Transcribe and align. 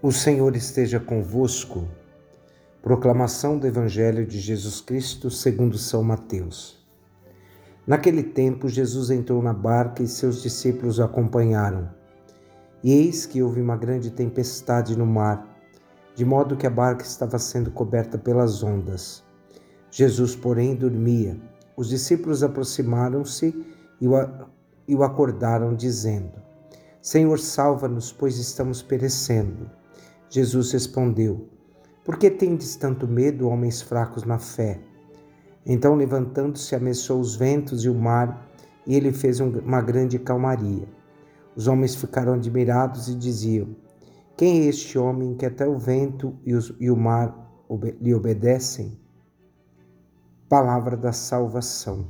O 0.00 0.12
Senhor 0.12 0.54
esteja 0.54 1.00
convosco. 1.00 1.88
Proclamação 2.80 3.58
do 3.58 3.66
Evangelho 3.66 4.24
de 4.24 4.38
Jesus 4.38 4.80
Cristo 4.80 5.28
segundo 5.28 5.76
São 5.76 6.04
Mateus. 6.04 6.86
Naquele 7.84 8.22
tempo, 8.22 8.68
Jesus 8.68 9.10
entrou 9.10 9.42
na 9.42 9.52
barca 9.52 10.00
e 10.00 10.06
seus 10.06 10.40
discípulos 10.40 11.00
o 11.00 11.02
acompanharam. 11.02 11.90
E 12.80 12.92
eis 12.92 13.26
que 13.26 13.42
houve 13.42 13.60
uma 13.60 13.76
grande 13.76 14.12
tempestade 14.12 14.96
no 14.96 15.04
mar, 15.04 15.58
de 16.14 16.24
modo 16.24 16.56
que 16.56 16.68
a 16.68 16.70
barca 16.70 17.02
estava 17.02 17.36
sendo 17.36 17.72
coberta 17.72 18.16
pelas 18.16 18.62
ondas. 18.62 19.24
Jesus, 19.90 20.36
porém, 20.36 20.76
dormia. 20.76 21.36
Os 21.76 21.88
discípulos 21.88 22.44
aproximaram-se 22.44 23.52
e 24.00 24.94
o 24.94 25.02
acordaram, 25.02 25.74
dizendo: 25.74 26.40
Senhor, 27.02 27.40
salva-nos, 27.40 28.12
pois 28.12 28.38
estamos 28.38 28.80
perecendo. 28.80 29.68
Jesus 30.30 30.72
respondeu: 30.72 31.48
Por 32.04 32.18
que 32.18 32.30
tendes 32.30 32.76
tanto 32.76 33.08
medo, 33.08 33.48
homens 33.48 33.80
fracos 33.80 34.24
na 34.24 34.38
fé? 34.38 34.78
Então, 35.64 35.94
levantando-se, 35.94 36.74
ameaçou 36.74 37.20
os 37.20 37.34
ventos 37.34 37.84
e 37.84 37.88
o 37.88 37.94
mar, 37.94 38.46
e 38.86 38.94
ele 38.94 39.12
fez 39.12 39.40
uma 39.40 39.80
grande 39.80 40.18
calmaria. 40.18 40.86
Os 41.56 41.66
homens 41.66 41.94
ficaram 41.94 42.34
admirados 42.34 43.08
e 43.08 43.14
diziam: 43.14 43.74
Quem 44.36 44.60
é 44.60 44.64
este 44.66 44.98
homem 44.98 45.34
que 45.34 45.46
até 45.46 45.66
o 45.66 45.78
vento 45.78 46.34
e, 46.44 46.90
o 46.90 46.96
mar 46.96 47.34
lhe 48.00 48.14
obedecem? 48.14 48.98
Palavra 50.48 50.96
da 50.96 51.12
salvação. 51.12 52.06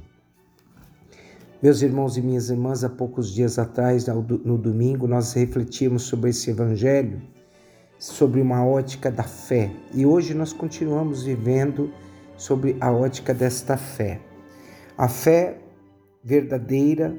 Meus 1.60 1.82
irmãos 1.82 2.16
e 2.16 2.22
minhas 2.22 2.50
irmãs, 2.50 2.84
há 2.84 2.88
poucos 2.88 3.32
dias 3.32 3.58
atrás, 3.58 4.06
no 4.06 4.56
domingo, 4.56 5.08
nós 5.08 5.32
refletimos 5.32 6.02
sobre 6.02 6.30
esse 6.30 6.50
evangelho 6.50 7.20
sobre 7.98 8.40
uma 8.40 8.64
ótica 8.64 9.10
da 9.10 9.24
fé 9.24 9.72
e 9.92 10.06
hoje 10.06 10.32
nós 10.32 10.52
continuamos 10.52 11.24
vivendo 11.24 11.92
sobre 12.36 12.76
a 12.80 12.92
ótica 12.92 13.34
desta 13.34 13.76
fé. 13.76 14.20
A 14.96 15.08
fé 15.08 15.58
verdadeira 16.22 17.18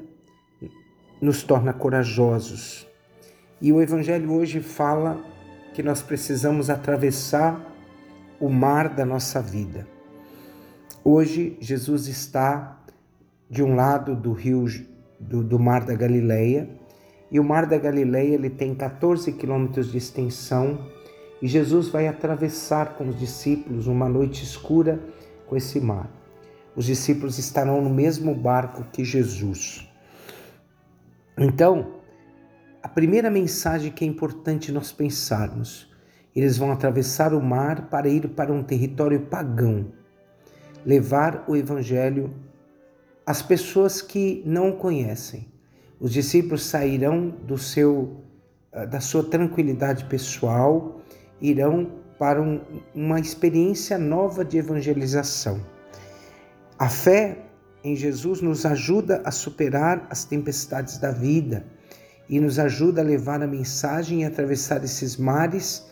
nos 1.20 1.42
torna 1.42 1.74
corajosos 1.74 2.88
e 3.60 3.70
o 3.70 3.82
Evangelho 3.82 4.32
hoje 4.32 4.60
fala 4.60 5.22
que 5.74 5.82
nós 5.82 6.02
precisamos 6.02 6.70
atravessar 6.70 7.60
o 8.40 8.48
mar 8.48 8.88
da 8.88 9.04
nossa 9.04 9.42
vida. 9.42 9.86
Hoje 11.04 11.58
Jesus 11.60 12.06
está 12.06 12.82
de 13.50 13.62
um 13.62 13.74
lado 13.74 14.16
do 14.16 14.32
rio 14.32 14.64
do, 15.18 15.44
do 15.44 15.58
mar 15.58 15.84
da 15.84 15.94
Galileia 15.94 16.79
e 17.30 17.38
o 17.38 17.44
Mar 17.44 17.66
da 17.66 17.78
Galileia 17.78 18.34
ele 18.34 18.50
tem 18.50 18.74
14 18.74 19.32
quilômetros 19.32 19.92
de 19.92 19.98
extensão 19.98 20.86
e 21.40 21.46
Jesus 21.46 21.88
vai 21.88 22.08
atravessar 22.08 22.94
com 22.94 23.08
os 23.08 23.18
discípulos 23.18 23.86
uma 23.86 24.08
noite 24.08 24.42
escura 24.42 25.00
com 25.46 25.56
esse 25.56 25.80
mar. 25.80 26.10
Os 26.76 26.84
discípulos 26.84 27.38
estarão 27.38 27.80
no 27.80 27.90
mesmo 27.90 28.34
barco 28.34 28.84
que 28.92 29.04
Jesus. 29.04 29.88
Então, 31.38 31.94
a 32.82 32.88
primeira 32.88 33.30
mensagem 33.30 33.90
que 33.90 34.04
é 34.04 34.08
importante 34.08 34.72
nós 34.72 34.92
pensarmos, 34.92 35.90
eles 36.34 36.58
vão 36.58 36.70
atravessar 36.70 37.32
o 37.34 37.40
mar 37.40 37.88
para 37.88 38.08
ir 38.08 38.28
para 38.28 38.52
um 38.52 38.62
território 38.62 39.20
pagão, 39.22 39.92
levar 40.84 41.44
o 41.48 41.56
evangelho 41.56 42.34
às 43.26 43.42
pessoas 43.42 44.00
que 44.02 44.42
não 44.46 44.70
o 44.70 44.76
conhecem. 44.76 45.46
Os 46.00 46.12
discípulos 46.12 46.64
sairão 46.64 47.28
do 47.28 47.58
seu 47.58 48.24
ah, 48.72 48.84
da 48.84 49.00
sua 49.00 49.24
tranquilidade 49.24 50.04
pessoal, 50.04 51.00
irão 51.40 51.90
para 52.16 52.40
um, 52.40 52.60
uma 52.94 53.18
experiência 53.18 53.98
nova 53.98 54.44
de 54.44 54.58
evangelização. 54.58 55.60
A 56.78 56.88
fé 56.88 57.46
em 57.82 57.96
Jesus 57.96 58.40
nos 58.40 58.64
ajuda 58.64 59.22
a 59.24 59.32
superar 59.32 60.06
as 60.08 60.24
tempestades 60.24 60.98
da 60.98 61.10
vida 61.10 61.66
e 62.28 62.38
nos 62.38 62.60
ajuda 62.60 63.00
a 63.00 63.04
levar 63.04 63.42
a 63.42 63.46
mensagem 63.46 64.22
e 64.22 64.24
atravessar 64.24 64.84
esses 64.84 65.16
mares 65.16 65.84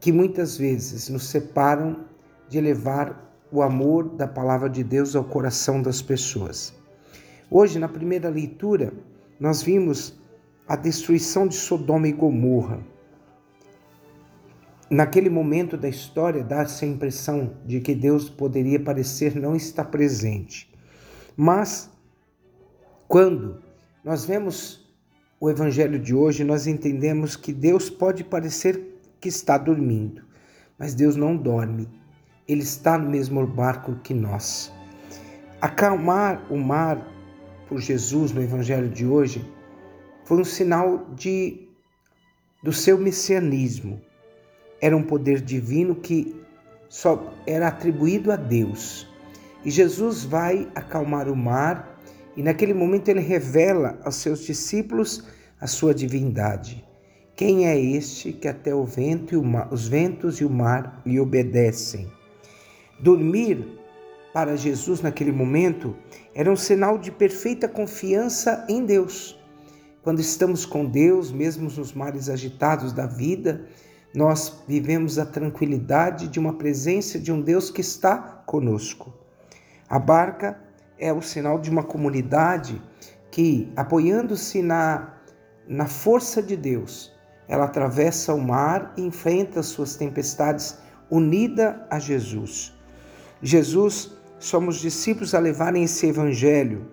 que 0.00 0.10
muitas 0.10 0.56
vezes 0.56 1.08
nos 1.08 1.28
separam 1.28 2.04
de 2.48 2.60
levar 2.60 3.32
o 3.52 3.62
amor 3.62 4.16
da 4.16 4.26
palavra 4.26 4.68
de 4.68 4.82
Deus 4.82 5.14
ao 5.14 5.22
coração 5.22 5.80
das 5.80 6.02
pessoas. 6.02 6.81
Hoje, 7.54 7.78
na 7.78 7.86
primeira 7.86 8.30
leitura, 8.30 8.94
nós 9.38 9.60
vimos 9.60 10.18
a 10.66 10.74
destruição 10.74 11.46
de 11.46 11.54
Sodoma 11.54 12.08
e 12.08 12.12
Gomorra. 12.12 12.80
Naquele 14.90 15.28
momento 15.28 15.76
da 15.76 15.86
história, 15.86 16.42
dá-se 16.42 16.86
a 16.86 16.88
impressão 16.88 17.52
de 17.66 17.78
que 17.78 17.94
Deus 17.94 18.30
poderia 18.30 18.80
parecer 18.80 19.36
não 19.36 19.54
estar 19.54 19.84
presente. 19.84 20.72
Mas, 21.36 21.90
quando 23.06 23.62
nós 24.02 24.24
vemos 24.24 24.90
o 25.38 25.50
evangelho 25.50 25.98
de 25.98 26.14
hoje, 26.14 26.44
nós 26.44 26.66
entendemos 26.66 27.36
que 27.36 27.52
Deus 27.52 27.90
pode 27.90 28.24
parecer 28.24 28.98
que 29.20 29.28
está 29.28 29.58
dormindo, 29.58 30.22
mas 30.78 30.94
Deus 30.94 31.16
não 31.16 31.36
dorme. 31.36 31.86
Ele 32.48 32.62
está 32.62 32.96
no 32.96 33.10
mesmo 33.10 33.46
barco 33.46 33.96
que 33.96 34.14
nós. 34.14 34.72
Acalmar 35.60 36.50
o 36.50 36.56
mar 36.56 37.12
por 37.72 37.80
Jesus 37.80 38.32
no 38.32 38.42
evangelho 38.42 38.90
de 38.90 39.06
hoje 39.06 39.42
foi 40.26 40.38
um 40.38 40.44
sinal 40.44 41.06
de 41.14 41.68
do 42.62 42.70
seu 42.70 42.98
messianismo. 42.98 43.98
Era 44.78 44.94
um 44.94 45.02
poder 45.02 45.40
divino 45.40 45.94
que 45.94 46.36
só 46.90 47.32
era 47.46 47.68
atribuído 47.68 48.30
a 48.30 48.36
Deus. 48.36 49.08
E 49.64 49.70
Jesus 49.70 50.22
vai 50.22 50.68
acalmar 50.74 51.30
o 51.30 51.34
mar 51.34 51.98
e 52.36 52.42
naquele 52.42 52.74
momento 52.74 53.08
ele 53.08 53.20
revela 53.20 53.98
aos 54.04 54.16
seus 54.16 54.44
discípulos 54.44 55.24
a 55.58 55.66
sua 55.66 55.94
divindade. 55.94 56.84
Quem 57.34 57.66
é 57.66 57.80
este 57.80 58.34
que 58.34 58.48
até 58.48 58.74
o 58.74 58.84
vento 58.84 59.32
e 59.32 59.38
o 59.38 59.42
mar, 59.42 59.72
os 59.72 59.88
ventos 59.88 60.42
e 60.42 60.44
o 60.44 60.50
mar 60.50 61.00
lhe 61.06 61.18
obedecem? 61.18 62.06
Dormir 63.00 63.66
para 64.32 64.56
Jesus 64.56 65.00
naquele 65.00 65.32
momento 65.32 65.94
era 66.34 66.50
um 66.50 66.56
sinal 66.56 66.98
de 66.98 67.10
perfeita 67.10 67.68
confiança 67.68 68.64
em 68.68 68.84
Deus. 68.84 69.38
Quando 70.02 70.20
estamos 70.20 70.64
com 70.66 70.84
Deus, 70.84 71.30
mesmo 71.30 71.70
nos 71.70 71.92
mares 71.92 72.28
agitados 72.28 72.92
da 72.92 73.06
vida, 73.06 73.66
nós 74.14 74.62
vivemos 74.66 75.18
a 75.18 75.24
tranquilidade 75.26 76.28
de 76.28 76.40
uma 76.40 76.54
presença 76.54 77.18
de 77.18 77.30
um 77.30 77.40
Deus 77.40 77.70
que 77.70 77.80
está 77.80 78.18
conosco. 78.46 79.12
A 79.88 79.98
barca 79.98 80.58
é 80.98 81.12
o 81.12 81.22
sinal 81.22 81.58
de 81.58 81.70
uma 81.70 81.82
comunidade 81.82 82.80
que, 83.30 83.72
apoiando-se 83.76 84.62
na, 84.62 85.14
na 85.68 85.86
força 85.86 86.42
de 86.42 86.56
Deus, 86.56 87.12
ela 87.48 87.64
atravessa 87.64 88.34
o 88.34 88.40
mar 88.40 88.94
e 88.96 89.02
enfrenta 89.02 89.60
as 89.60 89.66
suas 89.66 89.94
tempestades 89.96 90.78
unida 91.10 91.86
a 91.90 91.98
Jesus. 91.98 92.72
Jesus 93.42 94.16
somos 94.42 94.80
discípulos 94.80 95.34
a 95.34 95.38
levarem 95.38 95.84
esse 95.84 96.06
evangelho. 96.06 96.86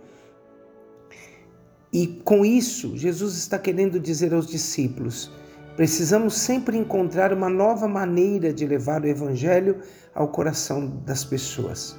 E 1.91 2.05
com 2.23 2.45
isso, 2.45 2.95
Jesus 2.95 3.35
está 3.35 3.57
querendo 3.57 3.99
dizer 3.99 4.33
aos 4.33 4.45
discípulos: 4.45 5.31
precisamos 5.75 6.35
sempre 6.35 6.77
encontrar 6.77 7.33
uma 7.33 7.49
nova 7.49 7.87
maneira 7.87 8.53
de 8.53 8.67
levar 8.67 9.01
o 9.01 9.07
evangelho 9.07 9.79
ao 10.13 10.27
coração 10.27 11.01
das 11.05 11.25
pessoas. 11.25 11.97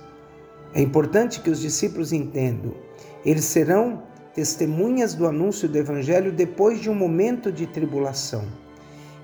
É 0.73 0.81
importante 0.81 1.41
que 1.41 1.51
os 1.51 1.61
discípulos 1.61 2.13
entendam, 2.13 2.73
eles 3.25 3.45
serão 3.45 4.05
testemunhas 4.33 5.15
do 5.15 5.27
anúncio 5.27 5.69
do 5.69 5.77
evangelho 5.77 6.31
depois 6.31 6.81
de 6.81 6.89
um 6.89 6.95
momento 6.95 7.51
de 7.51 7.67
tribulação. 7.67 8.45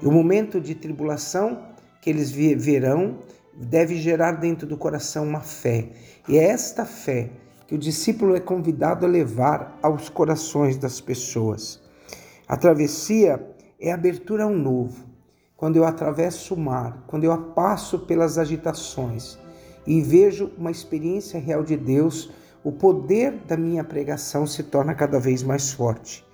E 0.03 0.07
o 0.07 0.11
momento 0.11 0.61
de 0.61 0.75
tribulação 0.75 1.63
que 2.01 2.11
eles 2.11 2.31
verão 2.33 3.19
deve 3.57 3.97
gerar 3.97 4.33
dentro 4.33 4.67
do 4.67 4.77
coração 4.77 5.25
uma 5.25 5.41
fé. 5.41 5.91
E 6.29 6.37
é 6.37 6.45
esta 6.45 6.85
fé 6.85 7.31
que 7.67 7.75
o 7.75 7.79
discípulo 7.79 8.37
é 8.37 8.41
convidado 8.41 9.05
a 9.05 9.09
levar 9.09 9.79
aos 9.83 10.09
corações 10.09 10.77
das 10.77 11.01
pessoas. 11.01 11.81
A 12.47 12.57
travessia 12.57 13.45
é 13.81 13.91
a 13.91 13.95
abertura 13.95 14.45
a 14.45 14.47
um 14.47 14.57
novo. 14.57 15.05
Quando 15.57 15.77
eu 15.77 15.85
atravesso 15.85 16.55
o 16.55 16.61
mar, 16.61 17.05
quando 17.07 17.25
eu 17.25 17.37
passo 17.55 18.01
pelas 18.01 18.39
agitações 18.39 19.39
e 19.87 20.03
vejo 20.03 20.51
uma 20.59 20.71
experiência 20.71 21.41
real 21.41 21.63
de 21.63 21.77
Deus, 21.77 22.31
o 22.63 22.71
poder 22.71 23.33
da 23.47 23.57
minha 23.57 23.83
pregação 23.83 24.47
se 24.47 24.63
torna 24.63 24.95
cada 24.95 25.19
vez 25.19 25.43
mais 25.43 25.73
forte. 25.73 26.25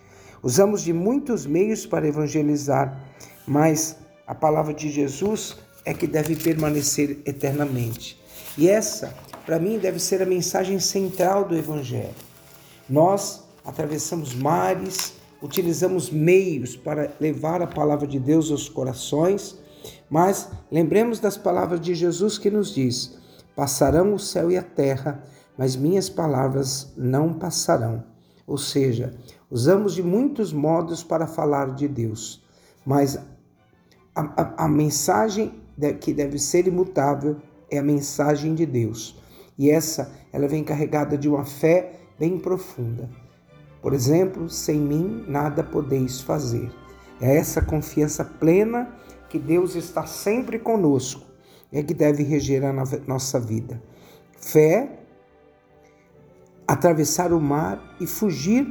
Usamos 0.43 0.83
de 0.83 0.93
muitos 0.93 1.47
meios 1.47 1.87
para 1.87 2.09
evangelizar, 2.09 2.99
mas 3.47 3.97
a 4.27 4.35
palavra 4.35 4.75
de 4.75 4.91
Jesus 4.91 5.57
é 5.85 5.93
que 5.93 6.07
deve 6.07 6.37
permanecer 6.37 7.21
eternamente. 7.25 8.21
E 8.57 8.69
essa, 8.69 9.15
para 9.45 9.59
mim, 9.59 9.79
deve 9.79 9.99
ser 9.99 10.23
a 10.23 10.27
mensagem 10.27 10.79
central 10.79 11.45
do 11.45 11.57
Evangelho. 11.57 12.15
Nós 12.89 13.43
atravessamos 13.65 14.35
mares, 14.35 15.15
utilizamos 15.41 16.11
meios 16.11 16.77
para 16.77 17.13
levar 17.21 17.63
a 17.63 17.67
palavra 17.67 18.07
de 18.07 18.19
Deus 18.19 18.51
aos 18.51 18.69
corações, 18.69 19.59
mas 20.09 20.49
lembremos 20.71 21.19
das 21.19 21.37
palavras 21.37 21.81
de 21.81 21.95
Jesus 21.95 22.39
que 22.39 22.51
nos 22.51 22.75
diz: 22.75 23.19
Passarão 23.57 24.15
o 24.15 24.19
céu 24.19 24.51
e 24.51 24.57
a 24.57 24.63
terra, 24.63 25.25
mas 25.57 25.75
minhas 25.77 26.09
palavras 26.09 26.93
não 26.97 27.33
passarão. 27.33 28.05
Ou 28.47 28.59
seja, 28.59 29.15
usamos 29.51 29.95
de 29.95 30.03
muitos 30.03 30.53
modos 30.53 31.03
para 31.03 31.27
falar 31.27 31.75
de 31.75 31.89
Deus, 31.89 32.43
mas 32.85 33.17
a, 34.15 34.21
a, 34.37 34.65
a 34.65 34.69
mensagem 34.69 35.62
que 36.01 36.13
deve 36.13 36.39
ser 36.39 36.67
imutável 36.67 37.37
é 37.71 37.79
a 37.79 37.83
mensagem 37.83 38.55
de 38.55 38.67
Deus. 38.67 39.21
E 39.59 39.71
essa, 39.71 40.13
ela 40.33 40.49
vem 40.49 40.65
carregada 40.65 41.17
de 41.17 41.29
uma 41.29 41.45
fé 41.45 41.93
bem 42.19 42.39
profunda. 42.39 43.09
Por 43.81 43.93
exemplo, 43.93 44.49
sem 44.49 44.79
mim 44.79 45.25
nada 45.27 45.63
podeis 45.63 46.21
fazer. 46.21 46.71
É 47.21 47.37
essa 47.37 47.61
confiança 47.61 48.25
plena 48.25 48.95
que 49.29 49.39
Deus 49.39 49.75
está 49.75 50.07
sempre 50.07 50.59
conosco, 50.59 51.25
é 51.73 51.83
que 51.83 51.95
deve 51.95 52.23
reger 52.23 52.65
a 52.65 52.73
nossa 53.07 53.41
vida. 53.41 53.83
Fé, 54.37 55.01
atravessar 56.67 57.33
o 57.33 57.41
mar 57.41 57.97
e 58.01 58.07
fugir 58.07 58.67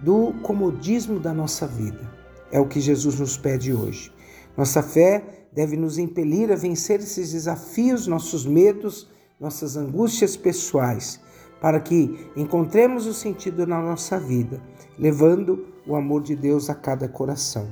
do 0.00 0.32
comodismo 0.42 1.20
da 1.20 1.34
nossa 1.34 1.66
vida. 1.66 2.10
É 2.50 2.58
o 2.58 2.66
que 2.66 2.80
Jesus 2.80 3.20
nos 3.20 3.36
pede 3.36 3.72
hoje. 3.72 4.12
Nossa 4.56 4.82
fé 4.82 5.39
deve 5.52 5.76
nos 5.76 5.98
impelir 5.98 6.52
a 6.52 6.56
vencer 6.56 7.00
esses 7.00 7.32
desafios, 7.32 8.06
nossos 8.06 8.46
medos, 8.46 9.08
nossas 9.38 9.76
angústias 9.76 10.36
pessoais 10.36 11.20
para 11.60 11.78
que 11.78 12.30
encontremos 12.34 13.06
o 13.06 13.12
sentido 13.12 13.66
na 13.66 13.80
nossa 13.80 14.18
vida, 14.18 14.60
levando 14.98 15.66
o 15.86 15.94
amor 15.94 16.22
de 16.22 16.34
Deus 16.34 16.70
a 16.70 16.74
cada 16.74 17.08
coração. 17.08 17.68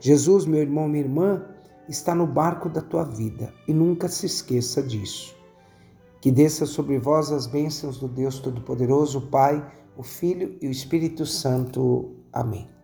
Jesus, 0.00 0.46
meu 0.46 0.60
irmão, 0.60 0.88
minha 0.88 1.04
irmã, 1.04 1.44
está 1.88 2.14
no 2.14 2.26
barco 2.26 2.68
da 2.68 2.80
tua 2.80 3.04
vida 3.04 3.52
e 3.68 3.72
nunca 3.72 4.08
se 4.08 4.26
esqueça 4.26 4.82
disso. 4.82 5.36
Que 6.20 6.30
desça 6.30 6.66
sobre 6.66 6.98
vós 6.98 7.30
as 7.30 7.46
bênçãos 7.46 7.98
do 7.98 8.08
Deus 8.08 8.38
Todo-Poderoso, 8.40 9.18
o 9.18 9.26
Pai, 9.28 9.64
o 9.96 10.02
Filho 10.02 10.56
e 10.60 10.66
o 10.66 10.70
Espírito 10.70 11.24
Santo. 11.24 12.10
Amém. 12.32 12.79